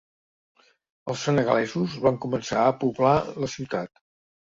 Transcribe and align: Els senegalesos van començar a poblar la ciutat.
Els 1.11 1.25
senegalesos 1.27 1.97
van 2.05 2.17
començar 2.25 2.63
a 2.63 2.73
poblar 2.85 3.13
la 3.45 3.51
ciutat. 3.57 4.03